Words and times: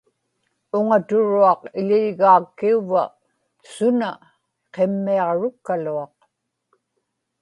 uŋaturuaq 0.77 1.61
iḷilgaak- 1.79 2.53
kiuvva 2.59 3.03
suna 3.73 4.11
qimmiaġrukkaluaq 4.73 6.15